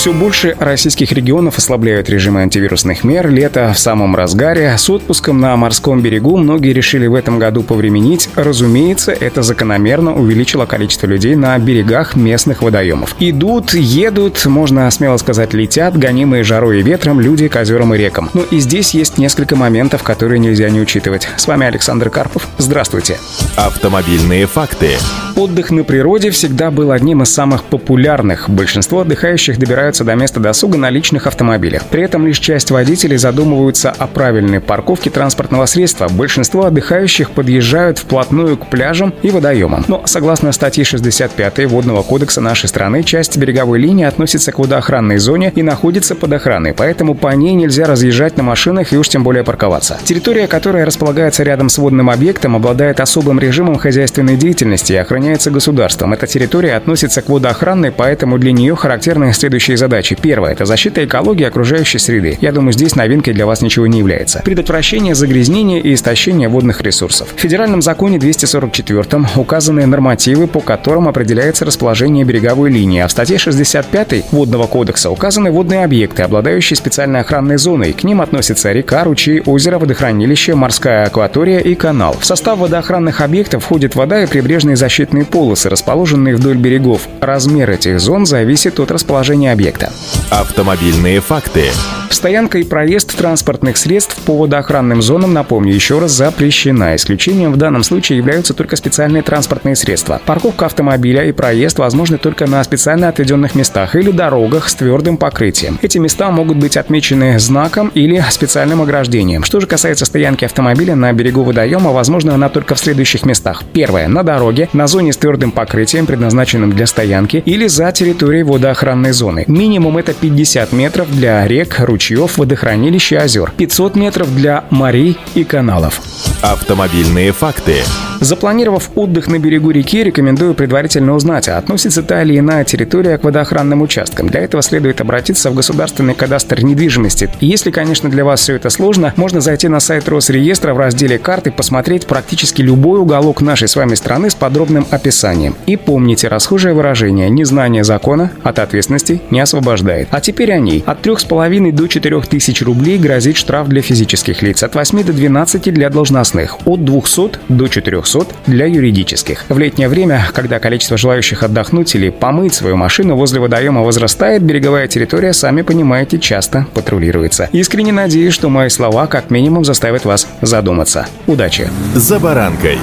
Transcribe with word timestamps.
Все 0.00 0.14
больше 0.14 0.56
российских 0.58 1.12
регионов 1.12 1.58
ослабляют 1.58 2.08
режимы 2.08 2.40
антивирусных 2.40 3.04
мер. 3.04 3.28
Лето 3.28 3.70
в 3.74 3.78
самом 3.78 4.16
разгаре. 4.16 4.74
С 4.78 4.88
отпуском 4.88 5.42
на 5.42 5.54
морском 5.58 6.00
берегу 6.00 6.38
многие 6.38 6.72
решили 6.72 7.06
в 7.06 7.14
этом 7.14 7.38
году 7.38 7.62
повременить. 7.62 8.30
Разумеется, 8.34 9.12
это 9.12 9.42
закономерно 9.42 10.14
увеличило 10.14 10.64
количество 10.64 11.06
людей 11.06 11.34
на 11.36 11.58
берегах 11.58 12.16
местных 12.16 12.62
водоемов. 12.62 13.14
Идут, 13.20 13.74
едут, 13.74 14.46
можно 14.46 14.90
смело 14.90 15.18
сказать, 15.18 15.52
летят, 15.52 15.98
гонимые 15.98 16.44
жарой 16.44 16.80
и 16.80 16.82
ветром 16.82 17.20
люди 17.20 17.48
к 17.48 17.56
озерам 17.56 17.94
и 17.94 17.98
рекам. 17.98 18.30
Но 18.32 18.40
и 18.50 18.58
здесь 18.58 18.94
есть 18.94 19.18
несколько 19.18 19.54
моментов, 19.54 20.02
которые 20.02 20.38
нельзя 20.38 20.70
не 20.70 20.80
учитывать. 20.80 21.28
С 21.36 21.46
вами 21.46 21.66
Александр 21.66 22.08
Карпов. 22.08 22.48
Здравствуйте. 22.56 23.18
Автомобильные 23.54 24.46
факты. 24.46 24.92
Отдых 25.36 25.70
на 25.70 25.84
природе 25.84 26.30
всегда 26.30 26.70
был 26.70 26.90
одним 26.90 27.22
из 27.22 27.30
самых 27.30 27.64
популярных. 27.64 28.48
Большинство 28.48 29.00
отдыхающих 29.00 29.58
добираются 29.58 29.89
добираются 29.90 30.04
до 30.04 30.14
места 30.14 30.40
досуга 30.40 30.78
на 30.78 30.90
личных 30.90 31.26
автомобилях. 31.26 31.84
При 31.86 32.02
этом 32.02 32.26
лишь 32.26 32.38
часть 32.38 32.70
водителей 32.70 33.16
задумываются 33.16 33.90
о 33.90 34.06
правильной 34.06 34.60
парковке 34.60 35.10
транспортного 35.10 35.66
средства. 35.66 36.08
Большинство 36.08 36.66
отдыхающих 36.66 37.32
подъезжают 37.32 37.98
вплотную 37.98 38.56
к 38.56 38.68
пляжам 38.68 39.12
и 39.22 39.30
водоемам. 39.30 39.84
Но, 39.88 40.02
согласно 40.06 40.52
статье 40.52 40.84
65 40.84 41.66
Водного 41.70 42.02
кодекса 42.02 42.40
нашей 42.40 42.68
страны, 42.68 43.02
часть 43.02 43.36
береговой 43.36 43.78
линии 43.78 44.04
относится 44.04 44.52
к 44.52 44.58
водоохранной 44.58 45.18
зоне 45.18 45.52
и 45.54 45.62
находится 45.62 46.14
под 46.14 46.32
охраной, 46.32 46.72
поэтому 46.72 47.14
по 47.14 47.28
ней 47.34 47.54
нельзя 47.54 47.86
разъезжать 47.86 48.36
на 48.36 48.42
машинах 48.42 48.92
и 48.92 48.96
уж 48.96 49.08
тем 49.08 49.24
более 49.24 49.44
парковаться. 49.44 49.98
Территория, 50.04 50.46
которая 50.46 50.86
располагается 50.86 51.42
рядом 51.42 51.68
с 51.68 51.78
водным 51.78 52.10
объектом, 52.10 52.56
обладает 52.56 53.00
особым 53.00 53.40
режимом 53.40 53.76
хозяйственной 53.76 54.36
деятельности 54.36 54.92
и 54.92 54.96
охраняется 54.96 55.50
государством. 55.50 56.12
Эта 56.12 56.26
территория 56.26 56.74
относится 56.74 57.22
к 57.22 57.28
водоохранной, 57.28 57.90
поэтому 57.90 58.38
для 58.38 58.52
нее 58.52 58.74
характерны 58.76 59.32
следующие 59.40 59.76
задачи. 59.80 60.16
Первое– 60.20 60.52
это 60.52 60.64
защита 60.64 61.04
экологии 61.04 61.44
окружающей 61.44 61.98
среды. 61.98 62.38
Я 62.40 62.52
думаю, 62.52 62.72
здесь 62.72 62.94
новинкой 62.94 63.34
для 63.34 63.46
вас 63.46 63.62
ничего 63.62 63.88
не 63.88 63.98
является. 63.98 64.42
Предотвращение 64.44 65.16
загрязнения 65.16 65.80
и 65.80 65.94
истощения 65.94 66.48
водных 66.48 66.80
ресурсов. 66.82 67.34
В 67.34 67.40
Федеральном 67.40 67.82
законе 67.82 68.18
244 68.18 69.26
указаны 69.36 69.86
нормативы, 69.86 70.46
по 70.46 70.60
которым 70.60 71.08
определяется 71.08 71.64
расположение 71.64 72.24
береговой 72.24 72.70
линии, 72.70 73.00
а 73.00 73.08
в 73.08 73.10
статье 73.10 73.38
65 73.38 74.30
Водного 74.32 74.66
кодекса 74.66 75.10
указаны 75.10 75.50
водные 75.50 75.84
объекты, 75.84 76.22
обладающие 76.22 76.76
специальной 76.76 77.20
охранной 77.20 77.56
зоной. 77.56 77.92
К 77.92 78.04
ним 78.04 78.20
относятся 78.20 78.72
река, 78.72 79.04
ручей, 79.04 79.42
озеро, 79.44 79.78
водохранилище, 79.78 80.54
морская 80.54 81.06
акватория 81.06 81.58
и 81.58 81.74
канал. 81.74 82.16
В 82.18 82.24
состав 82.24 82.58
водоохранных 82.58 83.20
объектов 83.20 83.64
входит 83.64 83.94
вода 83.94 84.22
и 84.22 84.26
прибрежные 84.26 84.76
защитные 84.76 85.24
полосы, 85.24 85.68
расположенные 85.68 86.36
вдоль 86.36 86.56
берегов. 86.56 87.08
Размер 87.20 87.70
этих 87.70 88.00
зон 88.00 88.26
зависит 88.26 88.78
от 88.80 88.90
расположения 88.90 89.52
объекта 89.52 89.69
объекта. 89.70 89.92
Автомобильные 90.30 91.20
факты. 91.20 91.70
Стоянка 92.10 92.58
и 92.58 92.64
проезд 92.64 93.16
транспортных 93.16 93.76
средств 93.76 94.16
по 94.24 94.36
водоохранным 94.36 95.00
зонам, 95.00 95.32
напомню, 95.32 95.72
еще 95.72 96.00
раз 96.00 96.10
запрещена. 96.10 96.96
Исключением 96.96 97.52
в 97.52 97.56
данном 97.56 97.84
случае 97.84 98.18
являются 98.18 98.52
только 98.52 98.74
специальные 98.74 99.22
транспортные 99.22 99.76
средства. 99.76 100.20
Парковка 100.26 100.66
автомобиля 100.66 101.24
и 101.24 101.32
проезд 101.32 101.78
возможны 101.78 102.18
только 102.18 102.46
на 102.48 102.62
специально 102.64 103.08
отведенных 103.08 103.54
местах 103.54 103.94
или 103.94 104.10
дорогах 104.10 104.68
с 104.68 104.74
твердым 104.74 105.16
покрытием. 105.16 105.78
Эти 105.82 105.98
места 105.98 106.30
могут 106.32 106.56
быть 106.56 106.76
отмечены 106.76 107.38
знаком 107.38 107.92
или 107.94 108.22
специальным 108.30 108.82
ограждением. 108.82 109.44
Что 109.44 109.60
же 109.60 109.68
касается 109.68 110.04
стоянки 110.04 110.44
автомобиля 110.44 110.96
на 110.96 111.12
берегу 111.12 111.44
водоема, 111.44 111.92
возможно 111.92 112.34
она 112.34 112.48
только 112.48 112.74
в 112.74 112.80
следующих 112.80 113.24
местах. 113.24 113.62
Первое. 113.72 114.08
На 114.08 114.24
дороге, 114.24 114.68
на 114.72 114.88
зоне 114.88 115.12
с 115.12 115.16
твердым 115.16 115.52
покрытием, 115.52 116.06
предназначенным 116.06 116.72
для 116.72 116.86
стоянки, 116.86 117.42
или 117.46 117.68
за 117.68 117.92
территорией 117.92 118.42
водоохранной 118.42 119.12
зоны. 119.12 119.44
Минимум 119.60 119.98
это 119.98 120.14
50 120.14 120.72
метров 120.72 121.14
для 121.14 121.46
рек, 121.46 121.80
ручьев, 121.80 122.38
водохранилищ 122.38 123.12
озер. 123.12 123.52
500 123.58 123.94
метров 123.94 124.34
для 124.34 124.64
морей 124.70 125.18
и 125.34 125.44
каналов. 125.44 126.00
Автомобильные 126.40 127.32
факты. 127.32 127.82
Запланировав 128.20 128.90
отдых 128.96 129.28
на 129.28 129.38
берегу 129.38 129.70
реки, 129.70 130.04
рекомендую 130.04 130.52
предварительно 130.52 131.14
узнать, 131.14 131.48
а 131.48 131.56
относится 131.56 132.02
та 132.02 132.22
или 132.22 132.38
иная 132.38 132.64
территория 132.64 133.16
к 133.16 133.24
водоохранным 133.24 133.80
участкам. 133.80 134.28
Для 134.28 134.40
этого 134.40 134.62
следует 134.62 135.00
обратиться 135.00 135.50
в 135.50 135.54
государственный 135.54 136.14
кадастр 136.14 136.62
недвижимости. 136.62 137.30
И 137.40 137.46
если, 137.46 137.70
конечно, 137.70 138.10
для 138.10 138.26
вас 138.26 138.40
все 138.40 138.56
это 138.56 138.68
сложно, 138.68 139.14
можно 139.16 139.40
зайти 139.40 139.68
на 139.68 139.80
сайт 139.80 140.06
Росреестра 140.06 140.74
в 140.74 140.78
разделе 140.78 141.18
«Карты» 141.18 141.50
посмотреть 141.50 142.06
практически 142.06 142.60
любой 142.60 143.00
уголок 143.00 143.40
нашей 143.40 143.68
с 143.68 143.76
вами 143.76 143.94
страны 143.94 144.28
с 144.28 144.34
подробным 144.34 144.86
описанием. 144.90 145.56
И 145.64 145.76
помните 145.76 146.28
расхожее 146.28 146.74
выражение 146.74 147.30
«незнание 147.30 147.84
закона 147.84 148.32
от 148.42 148.58
ответственности 148.58 149.22
не 149.30 149.40
освобождает». 149.40 150.08
А 150.10 150.20
теперь 150.20 150.52
о 150.52 150.58
ней. 150.58 150.84
От 150.84 151.06
3,5 151.06 151.72
до 151.72 151.86
4 151.86 152.20
тысяч 152.22 152.60
рублей 152.60 152.98
грозит 152.98 153.38
штраф 153.38 153.68
для 153.68 153.80
физических 153.80 154.42
лиц, 154.42 154.62
от 154.62 154.74
8 154.74 155.04
до 155.04 155.14
12 155.14 155.72
для 155.72 155.88
должностных, 155.88 156.58
от 156.66 156.84
200 156.84 157.38
до 157.48 157.66
400 157.68 158.09
200 158.12 158.34
для 158.46 158.66
юридических. 158.66 159.44
В 159.48 159.58
летнее 159.58 159.88
время, 159.88 160.26
когда 160.32 160.58
количество 160.58 160.96
желающих 160.96 161.42
отдохнуть 161.42 161.94
или 161.94 162.10
помыть 162.10 162.54
свою 162.54 162.76
машину 162.76 163.16
возле 163.16 163.40
водоема 163.40 163.82
возрастает, 163.82 164.42
береговая 164.42 164.88
территория, 164.88 165.32
сами 165.32 165.62
понимаете, 165.62 166.18
часто 166.18 166.66
патрулируется. 166.74 167.48
Искренне 167.52 167.92
надеюсь, 167.92 168.34
что 168.34 168.48
мои 168.48 168.68
слова 168.68 169.06
как 169.06 169.30
минимум 169.30 169.64
заставят 169.64 170.04
вас 170.04 170.26
задуматься. 170.40 171.06
Удачи! 171.26 171.68
За 171.94 172.18
баранкой. 172.18 172.78